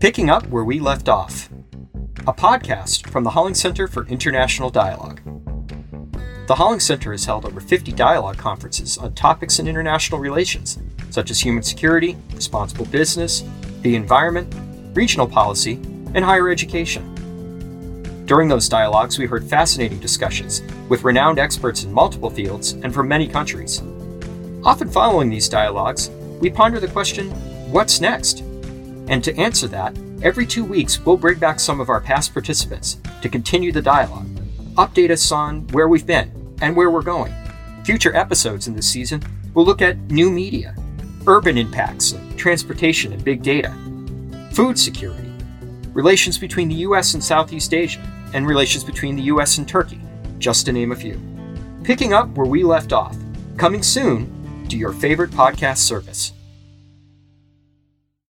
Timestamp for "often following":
24.62-25.28